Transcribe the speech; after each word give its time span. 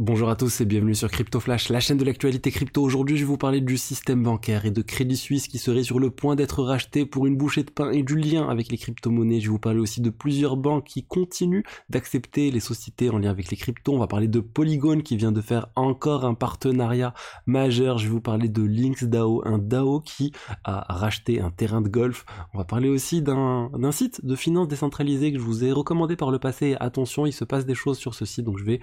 Bonjour 0.00 0.30
à 0.30 0.36
tous 0.36 0.60
et 0.60 0.64
bienvenue 0.64 0.94
sur 0.94 1.10
Crypto 1.10 1.40
Flash, 1.40 1.70
la 1.70 1.80
chaîne 1.80 1.96
de 1.98 2.04
l'actualité 2.04 2.52
crypto. 2.52 2.84
Aujourd'hui, 2.84 3.16
je 3.16 3.22
vais 3.22 3.26
vous 3.26 3.36
parler 3.36 3.60
du 3.60 3.76
système 3.76 4.22
bancaire 4.22 4.64
et 4.64 4.70
de 4.70 4.80
Crédit 4.80 5.16
Suisse 5.16 5.48
qui 5.48 5.58
serait 5.58 5.82
sur 5.82 5.98
le 5.98 6.10
point 6.10 6.36
d'être 6.36 6.62
racheté 6.62 7.04
pour 7.04 7.26
une 7.26 7.36
bouchée 7.36 7.64
de 7.64 7.70
pain 7.72 7.90
et 7.90 8.04
du 8.04 8.14
lien 8.14 8.48
avec 8.48 8.70
les 8.70 8.78
crypto-monnaies. 8.78 9.40
Je 9.40 9.46
vais 9.46 9.50
vous 9.50 9.58
parler 9.58 9.80
aussi 9.80 10.00
de 10.00 10.10
plusieurs 10.10 10.56
banques 10.56 10.84
qui 10.84 11.02
continuent 11.02 11.64
d'accepter 11.88 12.52
les 12.52 12.60
sociétés 12.60 13.10
en 13.10 13.18
lien 13.18 13.30
avec 13.30 13.50
les 13.50 13.56
cryptos. 13.56 13.92
On 13.92 13.98
va 13.98 14.06
parler 14.06 14.28
de 14.28 14.38
Polygon 14.38 15.00
qui 15.00 15.16
vient 15.16 15.32
de 15.32 15.40
faire 15.40 15.66
encore 15.74 16.24
un 16.24 16.34
partenariat 16.34 17.12
majeur. 17.46 17.98
Je 17.98 18.04
vais 18.04 18.12
vous 18.12 18.20
parler 18.20 18.48
de 18.48 18.62
Lynx 18.62 19.02
DAO, 19.02 19.42
un 19.46 19.58
DAO 19.58 19.98
qui 19.98 20.30
a 20.62 20.94
racheté 20.94 21.40
un 21.40 21.50
terrain 21.50 21.80
de 21.80 21.88
golf. 21.88 22.24
On 22.54 22.58
va 22.58 22.64
parler 22.64 22.88
aussi 22.88 23.20
d'un 23.20 23.90
site 23.90 24.24
de 24.24 24.36
finance 24.36 24.68
décentralisée 24.68 25.32
que 25.32 25.40
je 25.40 25.44
vous 25.44 25.64
ai 25.64 25.72
recommandé 25.72 26.14
par 26.14 26.30
le 26.30 26.38
passé. 26.38 26.76
Attention, 26.78 27.26
il 27.26 27.32
se 27.32 27.42
passe 27.42 27.66
des 27.66 27.74
choses 27.74 27.98
sur 27.98 28.14
ce 28.14 28.24
site, 28.24 28.44
donc 28.44 28.58
je 28.58 28.64
vais 28.64 28.78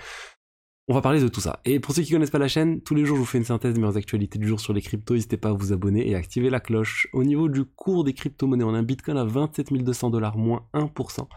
on 0.88 0.94
va 0.94 1.02
parler 1.02 1.20
de 1.20 1.28
tout 1.28 1.42
ça. 1.42 1.60
Et 1.66 1.80
pour 1.80 1.96
ceux 1.96 2.04
qui 2.04 2.12
connaissent 2.12 2.30
pas 2.30 2.38
la 2.38 2.48
chaîne, 2.48 2.82
tous 2.82 2.94
les 2.94 3.06
jours 3.06 3.16
je 3.16 3.22
vous 3.22 3.26
fais 3.26 3.40
une 3.40 3.44
synthèse 3.44 3.74
des 3.74 3.80
meilleures 3.80 3.98
actualités 3.98 4.38
du 4.38 4.48
jour 4.48 4.60
sur 4.60 4.72
les 4.72 4.82
cryptos. 4.82 5.16
N'hésitez 5.16 5.38
pas 5.38 5.50
à 5.50 5.54
vous 5.54 5.74
abonner 5.74 6.08
et 6.08 6.16
à 6.16 6.20
activer 6.20 6.50
la 6.52 6.60
cloche. 6.60 7.08
Au 7.14 7.24
niveau 7.24 7.50
du 7.50 7.66
cours 7.66 8.04
des 8.04 8.14
crypto-monnaies, 8.14 8.64
on 8.64 8.74
a 8.76 8.78
un 8.78 8.84
Bitcoin 8.84 9.18
à 9.18 9.26
27 9.26 9.74
200 9.74 10.12
dollars, 10.12 10.38
moins 10.38 10.68
1%. 10.74 11.28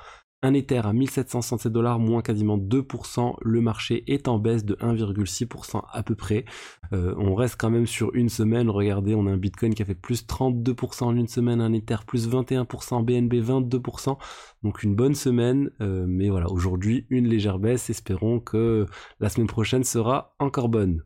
Un 0.41 0.55
Ether 0.55 0.83
à 0.85 0.93
1767 0.93 1.73
dollars, 1.73 1.99
moins 1.99 2.23
quasiment 2.23 2.57
2%. 2.57 3.35
Le 3.43 3.61
marché 3.61 4.05
est 4.07 4.29
en 4.29 4.39
baisse 4.39 4.65
de 4.65 4.77
1,6% 4.77 5.83
à 5.91 6.03
peu 6.05 6.15
près. 6.15 6.45
Euh, 6.93 7.13
on 7.19 7.35
reste 7.35 7.57
quand 7.59 7.71
même 7.71 7.89
sur 7.89 8.15
une 8.15 8.29
semaine. 8.29 8.71
Regardez, 8.71 9.17
on 9.17 9.27
a 9.27 9.33
un 9.33 9.37
Bitcoin 9.37 9.75
qui 9.75 9.83
a 9.83 9.85
fait 9.85 9.97
plus 9.97 10.27
32% 10.27 11.03
en 11.03 11.17
une 11.17 11.27
semaine, 11.27 11.61
un 11.61 11.73
Ether 11.73 11.97
plus 12.07 12.29
21%, 12.29 13.05
BNB 13.05 13.35
22%. 13.35 14.17
Donc 14.63 14.85
une 14.85 14.95
bonne 14.95 15.17
semaine. 15.17 15.71
Euh, 15.81 16.05
mais 16.07 16.29
voilà, 16.29 16.49
aujourd'hui, 16.49 17.07
une 17.11 17.27
légère 17.27 17.59
baisse. 17.59 17.91
Espérons 17.91 18.39
que 18.39 18.87
la 19.19 19.31
semaine 19.31 19.49
prochaine 19.49 19.83
sera 19.83 20.37
encore 20.39 20.69
bonne. 20.69 21.03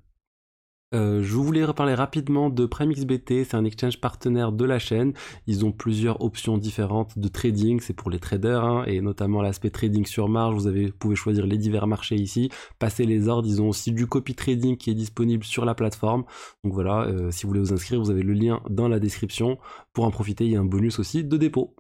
Euh, 0.95 1.23
je 1.23 1.35
voulais 1.35 1.65
reparler 1.65 1.95
rapidement 1.95 2.51
de 2.51 2.67
PrimeXBT, 2.67 3.45
c'est 3.45 3.55
un 3.55 3.65
exchange 3.65 4.01
partenaire 4.01 4.53
de 4.53 4.65
la 4.65 4.79
chaîne. 4.79 5.13
Ils 5.47 5.65
ont 5.65 5.73
plusieurs 5.73 6.23
options 6.23 6.59
différentes 6.59 7.19
de 7.19 7.29
trading, 7.29 7.81
c'est 7.81 7.95
pour 7.95 8.11
les 8.11 8.19
traders, 8.19 8.65
hein, 8.65 8.85
et 8.87 9.01
notamment 9.01 9.43
l'aspect 9.43 9.71
trading 9.71 10.05
sur 10.07 10.29
marge. 10.29 10.55
Vous, 10.55 10.67
avez, 10.67 10.93
pouvez 10.93 11.17
choisir 11.17 11.47
les 11.47 11.59
divers 11.59 11.87
marchés 11.87 12.17
ici, 12.17 12.51
passer 12.79 13.05
les 13.05 13.29
ordres. 13.29 13.49
Ils 13.49 13.63
ont 13.63 13.69
aussi 13.69 13.93
du 13.93 14.07
copy 14.07 14.35
trading 14.35 14.77
qui 14.77 14.91
est 14.91 14.95
disponible 14.95 15.45
sur 15.45 15.65
la 15.65 15.75
plateforme. 15.75 16.25
Donc 16.65 16.75
voilà, 16.75 17.03
euh, 17.03 17.31
si 17.31 17.45
vous 17.45 17.49
voulez 17.49 17.61
vous 17.61 17.73
inscrire, 17.73 18.01
vous 18.01 18.11
avez 18.11 18.23
le 18.23 18.35
lien 18.35 18.61
dans 18.69 18.89
la 18.89 18.99
description. 18.99 19.59
Pour 19.93 20.05
en 20.05 20.11
profiter, 20.11 20.45
il 20.45 20.53
y 20.53 20.57
a 20.57 20.61
un 20.61 20.65
bonus 20.65 20.99
aussi 20.99 21.25
de 21.25 21.37
dépôt. 21.37 21.75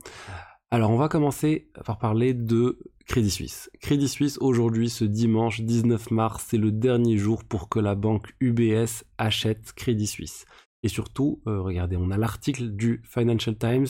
Alors 0.72 0.90
on 0.90 0.96
va 0.96 1.10
commencer 1.10 1.68
par 1.84 1.98
parler 1.98 2.32
de 2.32 2.78
Crédit 3.04 3.30
Suisse. 3.30 3.70
Crédit 3.82 4.08
Suisse 4.08 4.38
aujourd'hui, 4.40 4.88
ce 4.88 5.04
dimanche 5.04 5.60
19 5.60 6.10
mars, 6.10 6.46
c'est 6.48 6.56
le 6.56 6.72
dernier 6.72 7.18
jour 7.18 7.44
pour 7.44 7.68
que 7.68 7.78
la 7.78 7.94
banque 7.94 8.32
UBS 8.40 9.04
achète 9.18 9.74
Crédit 9.74 10.06
Suisse. 10.06 10.46
Et 10.82 10.88
surtout, 10.88 11.42
euh, 11.46 11.60
regardez, 11.60 11.98
on 11.98 12.10
a 12.10 12.16
l'article 12.16 12.70
du 12.70 13.02
Financial 13.04 13.54
Times 13.54 13.88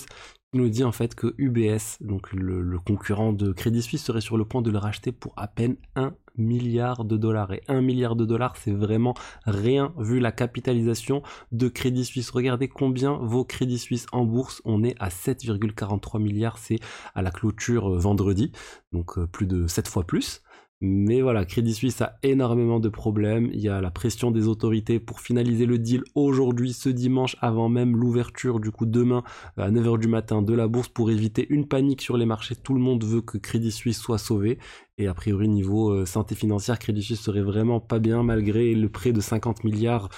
qui 0.52 0.58
nous 0.58 0.68
dit 0.68 0.84
en 0.84 0.92
fait 0.92 1.14
que 1.14 1.34
UBS, 1.38 1.98
donc 2.02 2.32
le, 2.32 2.78
concurrent 2.78 3.32
de 3.32 3.52
Crédit 3.52 3.82
Suisse, 3.82 4.04
serait 4.04 4.20
sur 4.20 4.36
le 4.36 4.44
point 4.44 4.60
de 4.60 4.70
le 4.70 4.78
racheter 4.78 5.10
pour 5.10 5.32
à 5.36 5.48
peine 5.48 5.76
1 5.96 6.12
milliard 6.36 7.04
de 7.04 7.16
dollars. 7.16 7.52
Et 7.52 7.62
1 7.68 7.80
milliard 7.80 8.16
de 8.16 8.26
dollars, 8.26 8.56
c'est 8.56 8.72
vraiment 8.72 9.14
rien 9.46 9.92
vu 9.98 10.20
la 10.20 10.30
capitalisation 10.30 11.22
de 11.52 11.68
Crédit 11.68 12.04
Suisse. 12.04 12.30
Regardez 12.30 12.68
combien 12.68 13.14
vaut 13.14 13.44
Crédit 13.44 13.78
Suisse 13.78 14.06
en 14.12 14.24
bourse. 14.24 14.60
On 14.64 14.84
est 14.84 14.94
à 15.00 15.08
7,43 15.08 16.20
milliards, 16.20 16.58
c'est 16.58 16.80
à 17.14 17.22
la 17.22 17.30
clôture 17.30 17.90
euh, 17.90 17.98
vendredi, 17.98 18.52
donc 18.92 19.18
euh, 19.18 19.26
plus 19.26 19.46
de 19.46 19.66
7 19.66 19.88
fois 19.88 20.04
plus. 20.04 20.42
Mais 20.84 21.20
voilà, 21.20 21.44
Crédit 21.44 21.74
Suisse 21.74 22.02
a 22.02 22.18
énormément 22.24 22.80
de 22.80 22.88
problèmes. 22.88 23.48
Il 23.52 23.60
y 23.60 23.68
a 23.68 23.80
la 23.80 23.92
pression 23.92 24.32
des 24.32 24.48
autorités 24.48 24.98
pour 24.98 25.20
finaliser 25.20 25.64
le 25.64 25.78
deal 25.78 26.02
aujourd'hui, 26.16 26.72
ce 26.72 26.88
dimanche, 26.88 27.36
avant 27.40 27.68
même 27.68 27.96
l'ouverture, 27.96 28.58
du 28.58 28.72
coup 28.72 28.84
demain 28.84 29.22
à 29.56 29.70
9h 29.70 30.00
du 30.00 30.08
matin 30.08 30.42
de 30.42 30.52
la 30.52 30.66
bourse 30.66 30.88
pour 30.88 31.12
éviter 31.12 31.46
une 31.50 31.68
panique 31.68 32.02
sur 32.02 32.16
les 32.16 32.26
marchés. 32.26 32.56
Tout 32.56 32.74
le 32.74 32.80
monde 32.80 33.04
veut 33.04 33.20
que 33.20 33.38
Crédit 33.38 33.70
Suisse 33.70 34.00
soit 34.00 34.18
sauvé. 34.18 34.58
Et 34.98 35.06
a 35.06 35.14
priori, 35.14 35.48
niveau 35.48 35.92
euh, 35.92 36.04
santé 36.04 36.34
financière, 36.34 36.80
Crédit 36.80 37.02
Suisse 37.02 37.20
serait 37.20 37.42
vraiment 37.42 37.78
pas 37.78 38.00
bien 38.00 38.24
malgré 38.24 38.74
le 38.74 38.88
prêt 38.88 39.12
de 39.12 39.20
50 39.20 39.62
milliards 39.62 40.08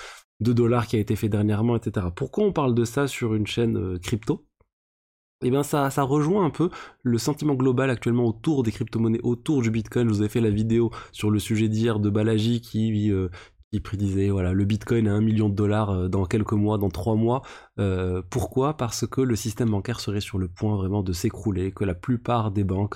de 0.40 0.54
dollars 0.54 0.86
qui 0.86 0.96
a 0.96 0.98
été 0.98 1.14
fait 1.14 1.28
dernièrement, 1.28 1.76
etc. 1.76 2.06
Pourquoi 2.16 2.42
on 2.42 2.52
parle 2.52 2.74
de 2.74 2.86
ça 2.86 3.06
sur 3.06 3.34
une 3.34 3.46
chaîne 3.46 3.76
euh, 3.76 3.98
crypto? 3.98 4.46
Et 5.42 5.48
eh 5.48 5.50
bien 5.50 5.62
ça, 5.62 5.90
ça 5.90 6.04
rejoint 6.04 6.46
un 6.46 6.50
peu 6.50 6.70
le 7.02 7.18
sentiment 7.18 7.54
global 7.54 7.90
actuellement 7.90 8.24
autour 8.24 8.62
des 8.62 8.72
crypto-monnaies, 8.72 9.20
autour 9.24 9.60
du 9.60 9.70
Bitcoin. 9.70 10.08
Je 10.08 10.14
vous 10.14 10.22
ai 10.22 10.28
fait 10.28 10.40
la 10.40 10.48
vidéo 10.48 10.90
sur 11.12 11.30
le 11.30 11.38
sujet 11.38 11.68
d'hier 11.68 11.98
de 12.00 12.08
Balaji 12.08 12.60
qui, 12.62 13.10
euh, 13.10 13.28
qui 13.70 13.80
prédisait 13.80 14.30
voilà 14.30 14.52
le 14.54 14.64
Bitcoin 14.64 15.06
à 15.06 15.12
1 15.12 15.20
million 15.20 15.48
de 15.50 15.54
dollars 15.54 15.90
euh, 15.90 16.08
dans 16.08 16.24
quelques 16.24 16.52
mois, 16.52 16.78
dans 16.78 16.88
3 16.88 17.16
mois. 17.16 17.42
Euh, 17.78 18.22
pourquoi? 18.30 18.76
Parce 18.76 19.06
que 19.06 19.20
le 19.20 19.36
système 19.36 19.70
bancaire 19.70 20.00
serait 20.00 20.20
sur 20.20 20.38
le 20.38 20.48
point 20.48 20.76
vraiment 20.76 21.02
de 21.02 21.12
s'écrouler, 21.12 21.72
que 21.72 21.84
la 21.84 21.94
plupart 21.94 22.50
des 22.50 22.64
banques 22.64 22.94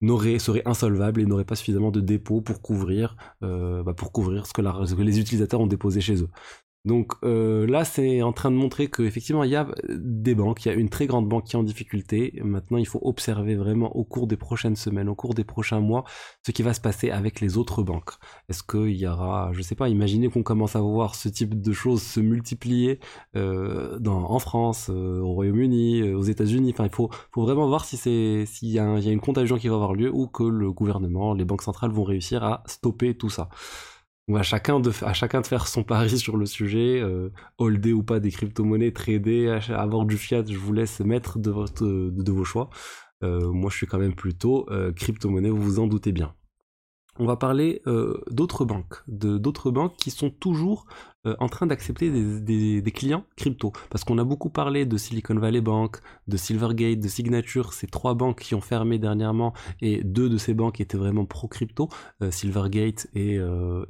n'auraient 0.00 0.38
seraient 0.38 0.66
insolvables 0.66 1.20
et 1.20 1.26
n'auraient 1.26 1.44
pas 1.44 1.56
suffisamment 1.56 1.90
de 1.90 2.00
dépôts 2.00 2.40
pour 2.40 2.62
couvrir, 2.62 3.16
bah, 3.40 3.94
pour 3.96 4.12
couvrir 4.12 4.46
ce 4.46 4.52
que 4.52 5.02
les 5.02 5.20
utilisateurs 5.20 5.60
ont 5.60 5.66
déposé 5.66 6.00
chez 6.00 6.22
eux. 6.22 6.28
Donc 6.84 7.12
euh, 7.22 7.64
là, 7.66 7.84
c'est 7.84 8.22
en 8.22 8.32
train 8.32 8.50
de 8.50 8.56
montrer 8.56 8.88
qu'effectivement, 8.90 9.44
il 9.44 9.50
y 9.50 9.56
a 9.56 9.68
des 9.88 10.34
banques, 10.34 10.64
il 10.64 10.68
y 10.68 10.70
a 10.72 10.74
une 10.74 10.88
très 10.88 11.06
grande 11.06 11.28
banque 11.28 11.44
qui 11.44 11.54
est 11.54 11.58
en 11.58 11.62
difficulté. 11.62 12.40
Maintenant, 12.42 12.76
il 12.76 12.86
faut 12.86 12.98
observer 13.02 13.54
vraiment 13.54 13.94
au 13.96 14.02
cours 14.02 14.26
des 14.26 14.36
prochaines 14.36 14.74
semaines, 14.74 15.08
au 15.08 15.14
cours 15.14 15.34
des 15.34 15.44
prochains 15.44 15.78
mois, 15.78 16.04
ce 16.44 16.50
qui 16.50 16.62
va 16.64 16.74
se 16.74 16.80
passer 16.80 17.10
avec 17.10 17.40
les 17.40 17.56
autres 17.56 17.84
banques. 17.84 18.10
Est-ce 18.48 18.64
qu'il 18.64 18.96
y 18.96 19.06
aura, 19.06 19.52
je 19.52 19.62
sais 19.62 19.76
pas, 19.76 19.88
imaginez 19.88 20.28
qu'on 20.28 20.42
commence 20.42 20.74
à 20.74 20.80
voir 20.80 21.14
ce 21.14 21.28
type 21.28 21.60
de 21.60 21.72
choses 21.72 22.02
se 22.02 22.18
multiplier 22.18 22.98
euh, 23.36 23.98
en 24.04 24.38
France, 24.40 24.90
euh, 24.90 25.20
au 25.20 25.34
Royaume-Uni, 25.34 26.12
aux 26.14 26.22
États-Unis. 26.22 26.72
Enfin, 26.74 26.86
il 26.86 26.94
faut, 26.94 27.10
vraiment 27.36 27.68
voir 27.68 27.84
si 27.84 27.96
c'est 27.96 28.44
s'il 28.46 28.70
y, 28.70 28.80
a 28.80 28.98
une 28.98 29.20
contagion 29.20 29.56
qui 29.56 29.68
va 29.68 29.76
avoir 29.76 29.94
lieu 29.94 30.10
ou 30.12 30.26
que 30.26 30.42
le 30.42 30.72
gouvernement, 30.72 31.32
les 31.34 31.44
banques 31.44 31.62
centrales 31.62 31.92
vont 31.92 32.04
réussir 32.04 32.42
à 32.42 32.64
stopper 32.66 33.14
tout 33.14 33.30
ça 33.30 33.48
à 34.32 34.42
chacun 34.42 34.80
de 34.80 34.92
à 35.02 35.12
chacun 35.12 35.40
de 35.40 35.46
faire 35.46 35.66
son 35.66 35.82
pari 35.82 36.18
sur 36.18 36.36
le 36.36 36.46
sujet, 36.46 37.00
euh, 37.00 37.30
holder 37.58 37.92
ou 37.92 38.02
pas 38.02 38.20
des 38.20 38.30
crypto-monnaies, 38.30 38.92
trader, 38.92 39.58
avoir 39.68 40.04
du 40.04 40.16
fiat, 40.16 40.44
je 40.46 40.56
vous 40.56 40.72
laisse 40.72 41.00
mettre 41.00 41.38
de 41.38 41.50
votre 41.50 41.84
de, 41.84 42.32
vos 42.32 42.44
choix. 42.44 42.70
Euh, 43.22 43.50
moi, 43.52 43.70
je 43.70 43.76
suis 43.76 43.86
quand 43.86 43.98
même 43.98 44.14
plutôt 44.14 44.68
euh, 44.70 44.92
crypto-monnaie, 44.92 45.50
vous 45.50 45.62
vous 45.62 45.78
en 45.78 45.86
doutez 45.86 46.12
bien 46.12 46.34
on 47.18 47.26
va 47.26 47.36
parler 47.36 47.82
euh, 47.86 48.22
d'autres 48.30 48.64
banques, 48.64 49.02
de 49.06 49.36
d'autres 49.36 49.70
banques 49.70 49.96
qui 49.96 50.10
sont 50.10 50.30
toujours 50.30 50.86
euh, 51.26 51.36
en 51.40 51.48
train 51.48 51.66
d'accepter 51.66 52.10
des, 52.10 52.92
clients 52.92 53.24
crypto. 53.36 53.72
Parce 53.90 54.02
qu'on 54.02 54.16
a 54.16 54.24
beaucoup 54.24 54.48
parlé 54.48 54.86
de 54.86 54.96
Silicon 54.96 55.34
Valley 55.34 55.60
Bank, 55.60 55.98
de 56.26 56.36
Silvergate, 56.38 57.00
de 57.00 57.08
Signature, 57.08 57.74
ces 57.74 57.86
trois 57.86 58.14
banques 58.14 58.40
qui 58.40 58.54
ont 58.54 58.62
fermé 58.62 58.98
dernièrement, 58.98 59.52
et 59.82 60.02
deux 60.02 60.30
de 60.30 60.38
ces 60.38 60.54
banques 60.54 60.80
étaient 60.80 60.96
vraiment 60.96 61.26
pro-crypto, 61.26 61.90
euh, 62.22 62.30
Silvergate 62.30 63.08
et, 63.14 63.38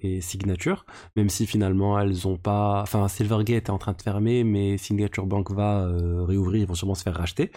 et, 0.00 0.21
Signature, 0.21 0.84
même 1.16 1.28
si 1.28 1.47
finalement 1.47 1.99
elles 1.99 2.27
ont 2.27 2.37
pas... 2.37 2.82
Enfin, 2.82 3.06
Silvergate 3.09 3.69
est 3.69 3.71
en 3.71 3.78
train 3.78 3.93
de 3.93 4.03
fermer, 4.03 4.43
mais 4.43 4.78
Signature 4.78 5.27
Bank 5.27 5.50
va 5.53 5.87
réouvrir, 6.27 6.62
ils 6.62 6.66
vont 6.66 6.75
sûrement 6.75 6.94
se 6.94 7.03
faire 7.03 7.16
racheter. 7.16 7.53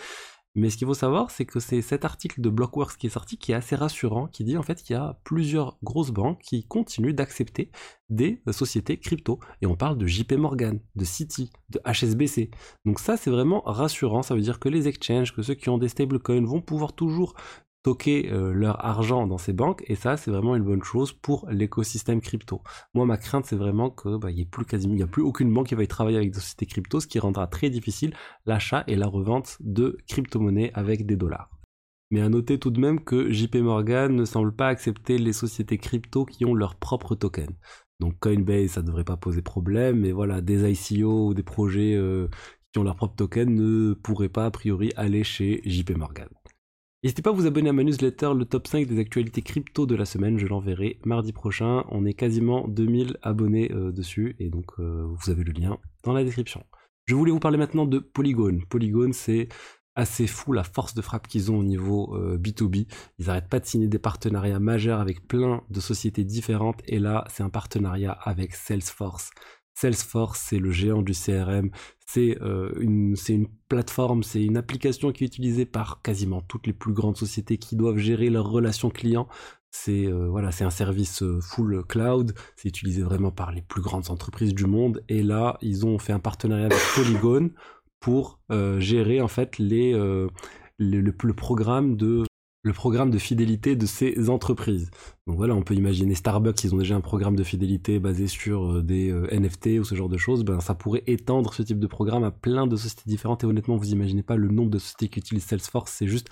Mais 0.55 0.69
ce 0.69 0.77
qu'il 0.77 0.87
faut 0.87 0.93
savoir, 0.93 1.31
c'est 1.31 1.45
que 1.45 1.59
c'est 1.59 1.81
cet 1.81 2.05
article 2.05 2.39
de 2.39 2.49
Blockworks 2.49 2.97
qui 2.97 3.07
est 3.07 3.09
sorti 3.09 3.37
qui 3.37 3.51
est 3.51 3.55
assez 3.55 3.75
rassurant, 3.75 4.27
qui 4.27 4.45
dit 4.45 4.57
en 4.57 4.63
fait 4.63 4.81
qu'il 4.81 4.95
y 4.95 4.99
a 4.99 5.19
plusieurs 5.25 5.77
grosses 5.83 6.11
banques 6.11 6.39
qui 6.41 6.65
continuent 6.65 7.13
d'accepter 7.13 7.71
des 8.09 8.41
sociétés 8.51 8.97
crypto. 8.97 9.39
Et 9.61 9.65
on 9.65 9.75
parle 9.75 9.97
de 9.97 10.07
JP 10.07 10.33
Morgan, 10.33 10.79
de 10.95 11.05
Citi, 11.05 11.51
de 11.69 11.79
HSBC. 11.85 12.51
Donc 12.85 12.99
ça, 12.99 13.17
c'est 13.17 13.31
vraiment 13.31 13.61
rassurant. 13.65 14.21
Ça 14.21 14.35
veut 14.35 14.41
dire 14.41 14.59
que 14.59 14.69
les 14.69 14.87
exchanges, 14.87 15.33
que 15.35 15.41
ceux 15.41 15.55
qui 15.55 15.69
ont 15.69 15.77
des 15.77 15.89
stablecoins 15.89 16.45
vont 16.45 16.61
pouvoir 16.61 16.93
toujours 16.93 17.33
stocker 17.85 18.31
euh, 18.31 18.51
leur 18.51 18.83
argent 18.83 19.27
dans 19.27 19.37
ces 19.37 19.53
banques 19.53 19.83
et 19.85 19.93
ça 19.93 20.17
c'est 20.17 20.31
vraiment 20.31 20.55
une 20.55 20.63
bonne 20.63 20.81
chose 20.81 21.13
pour 21.13 21.45
l'écosystème 21.51 22.19
crypto. 22.19 22.63
Moi 22.95 23.05
ma 23.05 23.17
crainte 23.17 23.45
c'est 23.45 23.55
vraiment 23.55 23.91
que 23.91 24.17
bah, 24.17 24.31
il 24.31 24.39
y 24.39 24.41
ait 24.41 24.45
plus 24.45 24.65
quasiment 24.65 24.95
il 24.95 24.99
y 25.01 25.03
a 25.03 25.07
plus 25.07 25.21
aucune 25.21 25.53
banque 25.53 25.67
qui 25.67 25.75
va 25.75 25.83
y 25.83 25.87
travailler 25.87 26.17
avec 26.17 26.31
des 26.31 26.39
sociétés 26.39 26.65
crypto 26.65 26.99
ce 26.99 27.05
qui 27.05 27.19
rendra 27.19 27.45
très 27.45 27.69
difficile 27.69 28.15
l'achat 28.47 28.83
et 28.87 28.95
la 28.95 29.05
revente 29.05 29.57
de 29.59 29.99
crypto-monnaies 30.07 30.71
avec 30.73 31.05
des 31.05 31.15
dollars. 31.15 31.51
Mais 32.09 32.21
à 32.21 32.29
noter 32.29 32.57
tout 32.57 32.71
de 32.71 32.79
même 32.79 33.03
que 33.03 33.31
JP 33.31 33.57
Morgan 33.57 34.15
ne 34.15 34.25
semble 34.25 34.51
pas 34.51 34.69
accepter 34.69 35.19
les 35.19 35.33
sociétés 35.33 35.77
crypto 35.77 36.25
qui 36.25 36.43
ont 36.43 36.55
leur 36.55 36.73
propre 36.77 37.13
token. 37.13 37.49
Donc 37.99 38.17
Coinbase, 38.19 38.71
ça 38.71 38.81
devrait 38.81 39.03
pas 39.03 39.17
poser 39.17 39.43
problème, 39.43 39.99
mais 39.99 40.11
voilà, 40.11 40.41
des 40.41 40.71
ICO 40.71 41.27
ou 41.27 41.33
des 41.35 41.43
projets 41.43 41.93
euh, 41.93 42.29
qui 42.71 42.79
ont 42.79 42.83
leur 42.83 42.95
propre 42.95 43.15
token 43.15 43.53
ne 43.53 43.93
pourraient 43.93 44.29
pas 44.29 44.45
a 44.45 44.51
priori 44.51 44.91
aller 44.95 45.23
chez 45.23 45.61
JP 45.65 45.91
Morgan. 45.97 46.29
N'hésitez 47.05 47.21
pas 47.21 47.29
à 47.29 47.33
vous 47.33 47.45
abonner 47.45 47.69
à 47.69 47.71
ma 47.71 47.83
newsletter, 47.83 48.31
le 48.35 48.45
top 48.45 48.65
5 48.65 48.87
des 48.87 48.97
actualités 48.99 49.43
crypto 49.43 49.85
de 49.85 49.93
la 49.93 50.05
semaine, 50.05 50.39
je 50.39 50.47
l'enverrai 50.47 50.97
mardi 51.05 51.33
prochain. 51.33 51.85
On 51.89 52.03
est 52.03 52.15
quasiment 52.15 52.67
2000 52.67 53.19
abonnés 53.21 53.71
euh, 53.71 53.91
dessus 53.91 54.35
et 54.39 54.49
donc 54.49 54.71
euh, 54.79 55.05
vous 55.07 55.29
avez 55.29 55.43
le 55.43 55.51
lien 55.51 55.77
dans 56.03 56.13
la 56.13 56.23
description. 56.23 56.63
Je 57.05 57.13
voulais 57.13 57.31
vous 57.31 57.39
parler 57.39 57.59
maintenant 57.59 57.85
de 57.85 57.99
Polygon. 57.99 58.59
Polygon, 58.71 59.11
c'est 59.13 59.49
assez 59.93 60.25
fou 60.25 60.51
la 60.51 60.63
force 60.63 60.95
de 60.95 61.03
frappe 61.03 61.27
qu'ils 61.27 61.51
ont 61.51 61.59
au 61.59 61.63
niveau 61.63 62.17
B2B. 62.39 62.79
Euh, 62.79 62.95
Ils 63.19 63.27
n'arrêtent 63.27 63.49
pas 63.49 63.59
de 63.59 63.67
signer 63.67 63.87
des 63.87 63.99
partenariats 63.99 64.59
majeurs 64.59 64.99
avec 64.99 65.27
plein 65.27 65.61
de 65.69 65.79
sociétés 65.79 66.23
différentes 66.23 66.81
et 66.87 66.97
là 66.97 67.23
c'est 67.29 67.43
un 67.43 67.51
partenariat 67.51 68.13
avec 68.13 68.55
Salesforce. 68.55 69.29
Salesforce, 69.75 70.39
c'est 70.49 70.57
le 70.57 70.71
géant 70.71 71.01
du 71.01 71.13
CRM, 71.13 71.69
c'est 72.07 72.41
euh, 72.41 72.71
une, 72.79 73.15
une 73.29 73.47
plateforme, 73.69 74.23
c'est 74.23 74.43
une 74.43 74.57
application 74.57 75.11
qui 75.11 75.23
est 75.23 75.27
utilisée 75.27 75.65
par 75.65 76.01
quasiment 76.01 76.41
toutes 76.41 76.65
les 76.65 76.73
plus 76.73 76.93
grandes 76.93 77.17
sociétés 77.17 77.57
qui 77.57 77.75
doivent 77.75 77.97
gérer 77.97 78.29
leurs 78.29 78.49
relations 78.49 78.89
clients. 78.89 79.27
C'est 79.71 80.05
euh, 80.05 80.27
voilà, 80.29 80.51
c'est 80.51 80.63
un 80.63 80.69
service 80.69 81.21
full 81.41 81.83
cloud, 81.85 82.33
c'est 82.55 82.69
utilisé 82.69 83.01
vraiment 83.01 83.31
par 83.31 83.51
les 83.51 83.61
plus 83.61 83.81
grandes 83.81 84.09
entreprises 84.09 84.53
du 84.53 84.65
monde. 84.65 85.03
Et 85.09 85.21
là, 85.21 85.57
ils 85.61 85.85
ont 85.85 85.99
fait 85.99 86.13
un 86.13 86.19
partenariat 86.19 86.67
avec 86.67 86.79
Polygon 86.95 87.51
pour 88.05 88.39
euh, 88.51 88.79
gérer 88.79 89.19
en 89.19 89.27
fait 89.27 89.57
les, 89.57 89.91
euh, 89.95 90.27
le, 90.77 91.11
programme 91.33 91.95
de 91.97 92.23
le 92.65 92.73
programme 92.73 93.11
de 93.11 93.19
fidélité 93.19 93.75
de 93.75 93.85
ces 93.85 94.29
entreprises. 94.29 94.89
Donc 95.27 95.37
voilà, 95.37 95.53
on 95.53 95.61
peut 95.61 95.75
imaginer 95.75 96.15
Starbucks, 96.15 96.63
ils 96.63 96.73
ont 96.73 96.79
déjà 96.79 96.95
un 96.95 97.01
programme 97.01 97.35
de 97.35 97.43
fidélité 97.43 97.99
basé 97.99 98.27
sur 98.27 98.73
euh, 98.73 98.81
des 98.81 99.13
NFT 99.31 99.79
ou 99.79 99.83
ce 99.83 99.93
genre 99.93 100.09
de 100.09 100.17
choses, 100.17 100.43
ben 100.43 100.59
ça 100.59 100.73
pourrait 100.73 101.03
étendre 101.05 101.53
ce 101.53 101.61
type 101.61 101.79
de 101.79 101.87
programme 101.87 102.23
à 102.23 102.31
plein 102.31 102.65
de 102.65 102.75
sociétés 102.75 103.03
différentes. 103.05 103.43
Et 103.43 103.47
honnêtement, 103.47 103.77
vous 103.77 103.91
imaginez 103.91 104.23
pas 104.23 104.35
le 104.35 104.47
nombre 104.47 104.71
de 104.71 104.79
sociétés 104.79 105.09
qui 105.09 105.19
utilisent 105.19 105.45
Salesforce, 105.45 105.91
c'est 105.91 106.07
juste 106.07 106.27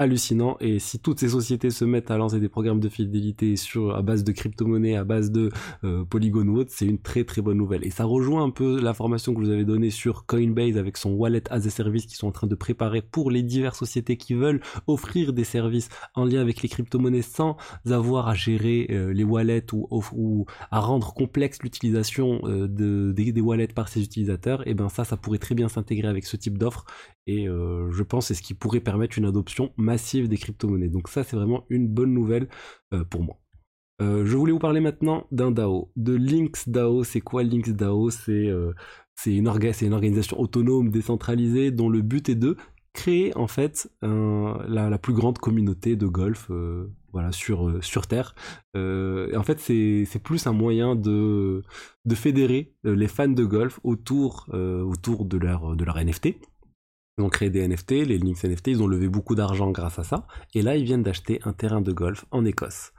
hallucinant. 0.00 0.56
Et 0.60 0.78
si 0.78 0.98
toutes 0.98 1.20
ces 1.20 1.28
sociétés 1.28 1.70
se 1.70 1.84
mettent 1.84 2.10
à 2.10 2.16
lancer 2.16 2.40
des 2.40 2.48
programmes 2.48 2.80
de 2.80 2.88
fidélité 2.88 3.56
sur 3.56 3.94
à 3.94 4.02
base 4.02 4.24
de 4.24 4.32
crypto-monnaies, 4.32 4.96
à 4.96 5.04
base 5.04 5.30
de 5.30 5.50
euh, 5.84 6.04
Polygon 6.04 6.46
ou 6.48 6.56
autre, 6.56 6.70
c'est 6.72 6.86
une 6.86 6.98
très 6.98 7.24
très 7.24 7.42
bonne 7.42 7.58
nouvelle. 7.58 7.86
Et 7.86 7.90
ça 7.90 8.04
rejoint 8.04 8.42
un 8.42 8.50
peu 8.50 8.80
l'information 8.80 9.34
que 9.34 9.40
vous 9.40 9.50
avez 9.50 9.64
donnée 9.64 9.90
sur 9.90 10.24
Coinbase 10.24 10.78
avec 10.78 10.96
son 10.96 11.12
wallet 11.12 11.44
as 11.50 11.66
a 11.66 11.70
service 11.70 12.06
qu'ils 12.06 12.16
sont 12.16 12.28
en 12.28 12.32
train 12.32 12.46
de 12.46 12.54
préparer 12.54 13.02
pour 13.02 13.30
les 13.30 13.42
diverses 13.42 13.78
sociétés 13.78 14.16
qui 14.16 14.32
veulent 14.32 14.62
offrir 14.86 15.34
des 15.34 15.44
services 15.44 15.90
en 16.14 16.24
lien 16.24 16.40
avec 16.40 16.62
les 16.62 16.68
crypto-monnaies 16.70 17.22
sans 17.22 17.58
avoir 17.90 18.28
à 18.28 18.34
gérer 18.34 18.86
euh, 18.90 19.12
les 19.12 19.24
wallets 19.24 19.66
ou, 19.72 20.46
à 20.70 20.80
rendre 20.80 21.12
complexe 21.12 21.58
l'utilisation 21.62 22.40
euh, 22.44 22.66
de, 22.66 23.12
des, 23.12 23.40
wallets 23.42 23.68
par 23.68 23.88
ses 23.88 24.02
utilisateurs. 24.02 24.66
Et 24.66 24.72
ben 24.72 24.88
ça, 24.88 25.04
ça 25.04 25.18
pourrait 25.18 25.38
très 25.38 25.54
bien 25.54 25.68
s'intégrer 25.68 26.08
avec 26.08 26.24
ce 26.24 26.36
type 26.36 26.56
d'offre. 26.56 26.86
Et 27.32 27.46
je 27.46 28.02
pense 28.02 28.26
c'est 28.26 28.34
ce 28.34 28.42
qui 28.42 28.54
pourrait 28.54 28.80
permettre 28.80 29.16
une 29.16 29.24
adoption 29.24 29.72
massive 29.76 30.28
des 30.28 30.36
crypto-monnaies. 30.36 30.88
Donc 30.88 31.08
ça, 31.08 31.22
c'est 31.22 31.36
vraiment 31.36 31.64
une 31.68 31.86
bonne 31.86 32.12
nouvelle 32.12 32.48
euh, 32.92 33.04
pour 33.04 33.22
moi. 33.22 33.38
Euh, 34.02 34.24
je 34.26 34.36
voulais 34.36 34.52
vous 34.52 34.58
parler 34.58 34.80
maintenant 34.80 35.28
d'un 35.30 35.52
DAO, 35.52 35.92
de 35.94 36.16
Lynx 36.16 36.68
DAO. 36.68 37.04
C'est 37.04 37.20
quoi 37.20 37.44
Lynx 37.44 37.70
DAO? 37.70 38.10
C'est 38.10 38.48
euh, 38.48 38.72
une, 39.26 39.46
une, 39.46 39.48
organisation 39.92 40.40
autonome, 40.40 40.90
décentralisée, 40.90 41.70
dont 41.70 41.88
le 41.88 42.02
but 42.02 42.28
est 42.28 42.34
de 42.34 42.56
créer 42.92 43.36
en 43.36 43.46
fait 43.46 43.88
la, 44.02 44.98
plus 44.98 45.12
grande 45.12 45.38
communauté 45.38 45.94
de 45.94 46.08
golf 46.08 46.50
sur, 47.30 48.06
Terre. 48.08 48.34
et 48.74 49.36
en 49.36 49.42
fait, 49.44 49.60
c'est 49.60 50.22
plus 50.24 50.48
un 50.48 50.52
moyen 50.52 50.96
de, 50.96 51.62
fédérer 52.12 52.74
les 52.82 53.06
fans 53.06 53.28
de 53.28 53.44
golf 53.44 53.78
autour, 53.84 54.46
de 54.50 55.36
leur 55.36 56.04
NFT. 56.04 56.34
Ils 57.18 57.24
ont 57.24 57.28
créé 57.28 57.50
des 57.50 57.66
NFT, 57.66 57.90
les 58.06 58.18
Lynx 58.18 58.44
NFT, 58.44 58.68
ils 58.68 58.82
ont 58.82 58.86
levé 58.86 59.08
beaucoup 59.08 59.34
d'argent 59.34 59.70
grâce 59.70 59.98
à 59.98 60.04
ça. 60.04 60.26
Et 60.54 60.62
là, 60.62 60.76
ils 60.76 60.84
viennent 60.84 61.02
d'acheter 61.02 61.40
un 61.44 61.52
terrain 61.52 61.80
de 61.80 61.92
golf 61.92 62.24
en 62.30 62.44
Écosse. 62.44 62.92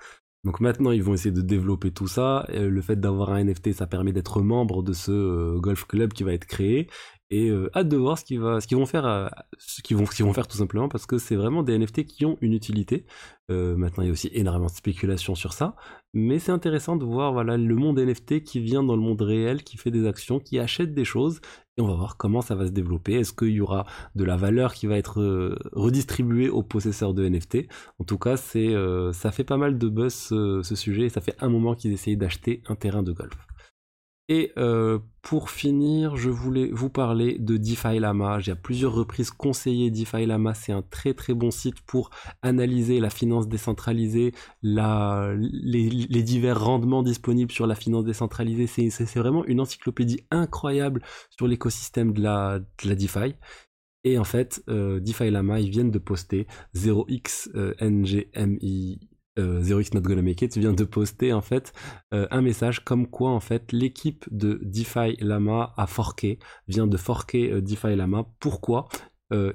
Donc 0.43 0.59
maintenant, 0.59 0.91
ils 0.91 1.03
vont 1.03 1.13
essayer 1.13 1.31
de 1.31 1.41
développer 1.41 1.91
tout 1.91 2.07
ça. 2.07 2.45
le 2.49 2.81
fait 2.81 2.99
d'avoir 2.99 3.29
un 3.31 3.43
NFT, 3.43 3.73
ça 3.73 3.87
permet 3.87 4.11
d'être 4.11 4.41
membre 4.41 4.81
de 4.81 4.93
ce 4.93 5.11
euh, 5.11 5.59
golf 5.59 5.85
club 5.85 6.13
qui 6.13 6.23
va 6.23 6.33
être 6.33 6.45
créé. 6.45 6.87
Et 7.31 7.49
euh, 7.49 7.71
hâte 7.73 7.87
de 7.87 7.95
voir 7.95 8.17
ce 8.17 8.25
qu'ils 8.25 8.41
vont 8.41 8.85
faire, 8.85 9.05
euh, 9.05 9.29
ce 9.57 9.81
qu'ils 9.81 9.95
vont, 9.95 10.05
ce 10.05 10.33
faire 10.33 10.47
tout 10.47 10.57
simplement, 10.57 10.89
parce 10.89 11.05
que 11.05 11.17
c'est 11.17 11.37
vraiment 11.37 11.63
des 11.63 11.77
NFT 11.79 12.05
qui 12.05 12.25
ont 12.25 12.37
une 12.41 12.51
utilité. 12.51 13.05
Euh, 13.49 13.77
maintenant, 13.77 14.03
il 14.03 14.07
y 14.07 14.09
a 14.09 14.11
aussi 14.11 14.29
énormément 14.33 14.65
de 14.65 14.71
spéculation 14.71 15.33
sur 15.33 15.53
ça, 15.53 15.77
mais 16.13 16.39
c'est 16.39 16.51
intéressant 16.51 16.97
de 16.97 17.05
voir 17.05 17.31
voilà 17.31 17.55
le 17.55 17.75
monde 17.75 17.99
NFT 17.99 18.43
qui 18.43 18.59
vient 18.59 18.83
dans 18.83 18.97
le 18.97 19.01
monde 19.01 19.21
réel, 19.21 19.63
qui 19.63 19.77
fait 19.77 19.91
des 19.91 20.07
actions, 20.07 20.41
qui 20.41 20.59
achète 20.59 20.93
des 20.93 21.05
choses, 21.05 21.39
et 21.77 21.81
on 21.81 21.87
va 21.87 21.95
voir 21.95 22.17
comment 22.17 22.41
ça 22.41 22.53
va 22.55 22.65
se 22.65 22.71
développer. 22.71 23.13
Est-ce 23.13 23.31
qu'il 23.31 23.51
y 23.51 23.61
aura 23.61 23.85
de 24.15 24.25
la 24.25 24.35
valeur 24.35 24.73
qui 24.73 24.85
va 24.87 24.97
être 24.97 25.57
redistribuée 25.71 26.49
aux 26.49 26.63
possesseurs 26.63 27.13
de 27.13 27.27
NFT 27.27 27.69
En 27.99 28.03
tout 28.03 28.17
cas, 28.17 28.35
c'est 28.35 28.75
ça 29.13 29.31
fait 29.31 29.45
pas 29.45 29.57
mal 29.57 29.77
de 29.77 29.87
buzz 29.87 30.13
ce 30.13 30.75
sujet, 30.75 31.03
et 31.03 31.09
ça 31.09 31.21
fait 31.21 31.35
un 31.39 31.47
moment 31.47 31.75
qu'ils 31.75 31.93
essayent 31.93 32.17
d'acheter 32.17 32.61
un 32.67 32.75
terrain 32.75 33.03
de 33.03 33.13
golf. 33.13 33.37
Et 34.29 34.53
euh, 34.57 34.99
pour 35.21 35.49
finir, 35.49 36.15
je 36.15 36.29
voulais 36.29 36.69
vous 36.71 36.89
parler 36.89 37.37
de 37.37 37.57
DeFi 37.57 37.99
Lama. 37.99 38.39
J'ai 38.39 38.53
à 38.53 38.55
plusieurs 38.55 38.93
reprises 38.93 39.29
conseillé 39.29 39.91
DeFi 39.91 40.25
Lama. 40.25 40.53
C'est 40.53 40.71
un 40.71 40.81
très 40.81 41.13
très 41.13 41.33
bon 41.33 41.51
site 41.51 41.81
pour 41.81 42.11
analyser 42.41 42.99
la 42.99 43.09
finance 43.09 43.47
décentralisée, 43.47 44.33
les, 44.63 46.23
divers 46.23 46.63
rendements 46.63 47.03
disponibles 47.03 47.51
sur 47.51 47.67
la 47.67 47.75
finance 47.75 48.05
décentralisée. 48.05 48.67
C'est 48.67 49.19
vraiment 49.19 49.43
une 49.45 49.59
encyclopédie 49.59 50.21
incroyable 50.31 51.01
sur 51.29 51.47
l'écosystème 51.47 52.13
de 52.13 52.21
la, 52.21 52.59
de 52.59 52.87
la 52.87 52.95
DeFi. 52.95 53.35
Et 54.03 54.17
en 54.17 54.23
fait, 54.23 54.63
euh, 54.69 54.99
DeFi 54.99 55.29
Lama, 55.29 55.59
ils 55.59 55.69
viennent 55.69 55.91
de 55.91 55.99
poster 55.99 56.47
0xNGMI 56.75 57.51
euh, 59.39 59.61
Zero 59.61 59.79
X 59.79 59.93
Not 59.93 60.01
Gonna 60.01 60.21
Make 60.21 60.41
It 60.41 60.57
vient 60.57 60.73
de 60.73 60.83
poster 60.83 61.31
en 61.31 61.41
fait 61.41 61.73
euh, 62.13 62.27
un 62.31 62.41
message 62.41 62.83
comme 62.83 63.07
quoi 63.07 63.31
en 63.31 63.39
fait 63.39 63.71
l'équipe 63.71 64.25
de 64.31 64.59
DeFi 64.63 65.15
Lama 65.19 65.73
a 65.77 65.87
forqué, 65.87 66.39
vient 66.67 66.87
de 66.87 66.97
forquer 66.97 67.51
euh, 67.51 67.61
DeFi 67.61 67.95
Lama. 67.95 68.25
Pourquoi? 68.39 68.87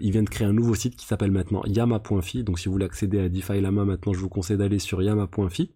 Ils 0.00 0.10
viennent 0.10 0.24
de 0.24 0.30
créer 0.30 0.46
un 0.46 0.54
nouveau 0.54 0.74
site 0.74 0.96
qui 0.96 1.04
s'appelle 1.04 1.30
maintenant 1.30 1.60
yama.fi. 1.66 2.42
Donc 2.44 2.58
si 2.58 2.64
vous 2.64 2.72
voulez 2.72 2.86
accéder 2.86 3.20
à 3.20 3.28
DeFi 3.28 3.60
Lama 3.60 3.84
maintenant, 3.84 4.14
je 4.14 4.20
vous 4.20 4.30
conseille 4.30 4.56
d'aller 4.56 4.78
sur 4.78 5.02
yama.fi 5.02 5.70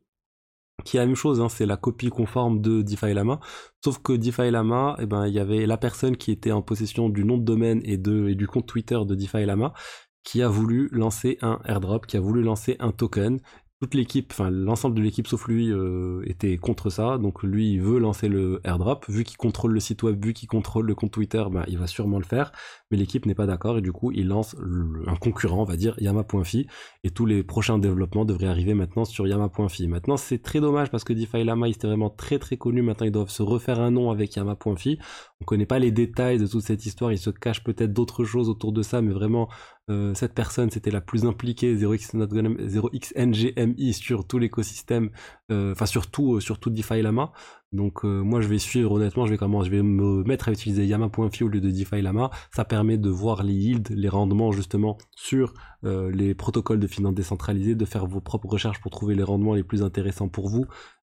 qui 0.84 0.96
est 0.96 1.00
la 1.00 1.06
même 1.06 1.14
chose, 1.14 1.40
hein, 1.42 1.50
c'est 1.50 1.66
la 1.66 1.76
copie 1.76 2.08
conforme 2.08 2.60
de 2.60 2.80
DeFi 2.80 3.12
Lama, 3.12 3.40
sauf 3.84 3.98
que 3.98 4.14
DeFi 4.14 4.50
Lama, 4.50 4.96
eh 4.98 5.04
ben, 5.04 5.26
il 5.26 5.34
y 5.34 5.38
avait 5.38 5.66
la 5.66 5.76
personne 5.76 6.16
qui 6.16 6.30
était 6.30 6.52
en 6.52 6.62
possession 6.62 7.10
du 7.10 7.24
nom 7.24 7.36
de 7.36 7.44
domaine 7.44 7.80
et, 7.84 7.98
de, 7.98 8.28
et 8.28 8.34
du 8.34 8.46
compte 8.46 8.66
Twitter 8.66 8.98
de 9.06 9.14
DeFi 9.14 9.44
Lama, 9.44 9.74
qui 10.22 10.42
a 10.42 10.48
voulu 10.48 10.88
lancer 10.92 11.38
un 11.42 11.60
airdrop, 11.64 12.06
qui 12.06 12.16
a 12.16 12.20
voulu 12.20 12.42
lancer 12.42 12.76
un 12.80 12.92
token, 12.92 13.40
toute 13.80 13.94
l'équipe, 13.94 14.30
enfin 14.30 14.50
l'ensemble 14.50 14.94
de 14.94 15.00
l'équipe 15.00 15.26
sauf 15.26 15.48
lui 15.48 15.72
euh, 15.72 16.22
était 16.26 16.58
contre 16.58 16.90
ça, 16.90 17.16
donc 17.16 17.42
lui 17.42 17.72
il 17.72 17.80
veut 17.80 17.98
lancer 17.98 18.28
le 18.28 18.60
airdrop, 18.62 19.06
vu 19.08 19.24
qu'il 19.24 19.38
contrôle 19.38 19.72
le 19.72 19.80
site 19.80 20.02
web, 20.02 20.22
vu 20.22 20.34
qu'il 20.34 20.48
contrôle 20.48 20.86
le 20.86 20.94
compte 20.94 21.12
Twitter, 21.12 21.42
ben, 21.50 21.64
il 21.66 21.78
va 21.78 21.86
sûrement 21.86 22.18
le 22.18 22.24
faire, 22.24 22.52
mais 22.90 22.98
l'équipe 22.98 23.24
n'est 23.24 23.34
pas 23.34 23.46
d'accord 23.46 23.78
et 23.78 23.80
du 23.80 23.90
coup 23.90 24.12
il 24.12 24.28
lance 24.28 24.54
un 25.06 25.16
concurrent, 25.16 25.62
on 25.62 25.64
va 25.64 25.76
dire 25.76 25.94
Yama.fi, 25.98 26.66
et 27.04 27.10
tous 27.10 27.24
les 27.24 27.42
prochains 27.42 27.78
développements 27.78 28.26
devraient 28.26 28.48
arriver 28.48 28.74
maintenant 28.74 29.06
sur 29.06 29.26
Yama.fi. 29.26 29.88
Maintenant 29.88 30.18
c'est 30.18 30.42
très 30.42 30.60
dommage 30.60 30.90
parce 30.90 31.04
que 31.04 31.14
DeFi 31.14 31.42
Lama 31.42 31.68
il 31.68 31.70
était 31.70 31.86
vraiment 31.86 32.10
très 32.10 32.38
très 32.38 32.58
connu, 32.58 32.82
maintenant 32.82 33.06
ils 33.06 33.12
doivent 33.12 33.30
se 33.30 33.42
refaire 33.42 33.80
un 33.80 33.90
nom 33.90 34.10
avec 34.10 34.36
Yama.fi, 34.36 34.98
on 35.40 35.44
connaît 35.46 35.64
pas 35.64 35.78
les 35.78 35.90
détails 35.90 36.36
de 36.36 36.46
toute 36.46 36.64
cette 36.64 36.84
histoire, 36.84 37.12
il 37.12 37.18
se 37.18 37.30
cache 37.30 37.64
peut-être 37.64 37.94
d'autres 37.94 38.24
choses 38.24 38.50
autour 38.50 38.72
de 38.72 38.82
ça, 38.82 39.00
mais 39.00 39.14
vraiment 39.14 39.48
euh, 39.90 40.14
cette 40.14 40.34
personne 40.34 40.70
c'était 40.70 40.90
la 40.90 41.00
plus 41.00 41.24
impliquée 41.24 41.74
0x, 41.74 42.16
0xNGMI 42.16 43.92
sur 43.92 44.24
tout 44.26 44.38
l'écosystème, 44.38 45.10
euh, 45.50 45.72
enfin 45.72 45.86
surtout 45.86 46.36
euh, 46.36 46.40
sur 46.40 46.60
tout 46.60 46.70
DeFi 46.70 47.02
Lama. 47.02 47.32
Donc 47.72 48.02
moi 48.02 48.40
je 48.40 48.48
vais 48.48 48.58
suivre 48.58 48.90
honnêtement, 48.90 49.26
je 49.26 49.30
vais 49.30 49.36
comment, 49.36 49.62
je 49.62 49.70
vais 49.70 49.82
me 49.82 50.24
mettre 50.24 50.48
à 50.48 50.52
utiliser 50.52 50.86
Yama.fi 50.86 51.44
au 51.44 51.48
lieu 51.48 51.60
de 51.60 51.70
DeFi 51.70 52.02
Lama. 52.02 52.30
Ça 52.52 52.64
permet 52.64 52.98
de 52.98 53.08
voir 53.08 53.44
les 53.44 53.52
yields, 53.52 53.94
les 53.94 54.08
rendements 54.08 54.50
justement 54.50 54.98
sur 55.14 55.54
les 55.84 56.34
protocoles 56.34 56.80
de 56.80 56.88
finance 56.88 57.14
décentralisée, 57.14 57.76
de 57.76 57.84
faire 57.84 58.06
vos 58.06 58.20
propres 58.20 58.48
recherches 58.48 58.80
pour 58.80 58.90
trouver 58.90 59.14
les 59.14 59.22
rendements 59.22 59.54
les 59.54 59.62
plus 59.62 59.84
intéressants 59.84 60.28
pour 60.28 60.48
vous. 60.48 60.66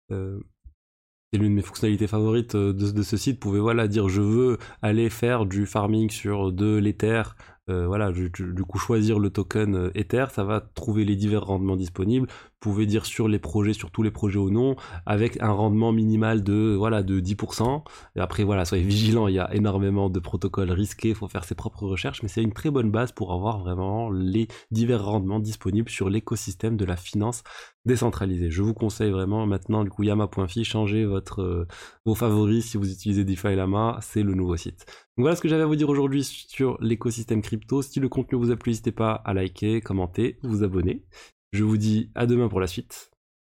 c'est 0.10 1.38
l'une 1.38 1.52
de 1.52 1.56
mes 1.56 1.62
fonctionnalités 1.62 2.08
favorites 2.08 2.58
de, 2.58 2.74
de, 2.74 3.04
ce 3.04 3.16
site. 3.16 3.36
Vous 3.36 3.40
pouvez 3.40 3.62
voilà 3.62 3.88
dire 3.88 4.10
je 4.10 4.22
veux 4.22 4.58
aller 4.82 5.10
faire 5.10 5.46
du 5.46 5.66
farming 5.66 6.10
sur 6.10 6.52
de 6.52 6.76
l'Ether 6.76 7.24
euh, 7.70 7.86
voilà, 7.88 8.12
du 8.12 8.64
coup 8.64 8.80
choisir 8.80 9.20
le 9.20 9.30
token 9.30 9.76
euh, 9.76 9.92
Ether, 9.96 10.26
ça 10.32 10.44
va 10.44 10.60
trouver 10.60 11.06
les 11.06 11.16
divers 11.16 11.46
rendements 11.46 11.76
disponibles. 11.76 12.28
Vous 12.28 12.72
pouvez 12.72 12.86
dire 12.86 13.06
sur 13.06 13.28
les 13.28 13.40
projets, 13.40 13.74
sur 13.74 13.92
tous 13.92 14.04
les 14.04 14.12
projets 14.12 14.40
ou 14.40 14.50
non, 14.50 14.76
avec 15.06 15.42
un 15.42 15.52
rendement 15.52 15.92
minimal 15.92 16.44
de 16.44 16.76
voilà 16.78 17.04
de 17.04 17.20
10%. 17.20 17.84
Et 18.16 18.20
après 18.20 18.44
voilà, 18.44 18.66
soyez 18.66 18.84
vigilants, 18.84 19.28
il 19.28 19.36
y 19.36 19.40
a 19.40 19.54
énormément 19.54 20.10
de 20.10 20.20
protocoles 20.20 20.72
risqués, 20.72 21.10
il 21.10 21.16
faut 21.16 21.28
faire 21.28 21.46
ses 21.46 21.56
propres 21.56 21.86
recherches, 21.86 22.22
mais 22.24 22.30
c'est 22.30 22.44
une 22.44 22.54
très 22.54 22.72
bonne 22.72 22.92
base 22.92 23.12
pour 23.12 23.32
avoir 23.34 23.60
vraiment 23.60 24.10
les 24.10 24.48
divers 24.72 25.06
rendements 25.06 25.40
disponibles 25.40 25.90
sur 25.90 26.10
l'écosystème 26.10 26.76
de 26.76 26.86
la 26.86 26.98
finance 26.98 27.44
décentralisée. 27.86 28.52
Je 28.52 28.62
vous 28.62 28.74
conseille 28.74 29.12
vraiment 29.12 29.46
maintenant 29.46 29.84
du 29.84 29.90
coup 29.90 30.04
yama.fi, 30.04 30.64
changez 30.64 31.06
votre 31.06 31.42
euh, 31.42 31.68
vos 32.06 32.16
favoris 32.16 32.66
si 32.66 32.78
vous 32.78 32.92
utilisez 32.92 33.24
DeFi 33.24 33.56
Lama, 33.56 33.98
c'est 34.02 34.24
le 34.24 34.34
nouveau 34.34 34.58
site. 34.58 34.86
Voilà 35.18 35.36
ce 35.36 35.42
que 35.42 35.48
j'avais 35.48 35.64
à 35.64 35.66
vous 35.66 35.76
dire 35.76 35.90
aujourd'hui 35.90 36.24
sur 36.24 36.78
l'écosystème 36.82 37.42
crypto. 37.42 37.82
Si 37.82 38.00
le 38.00 38.10
contenu 38.10 38.38
vous 38.38 38.52
a 38.52 38.56
plu, 38.56 38.72
n'hésitez 38.72 38.92
pas 38.92 39.14
à 39.14 39.34
liker, 39.34 39.82
commenter, 39.82 40.40
vous 40.44 40.64
abonner. 40.64 41.06
Je 41.52 41.64
vous 41.64 41.78
dis 41.78 42.12
à 42.16 42.26
demain 42.26 42.48
pour 42.48 42.60
la 42.60 42.68
suite. 42.68 43.12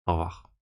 Au 0.08 0.14
revoir. 0.14 0.55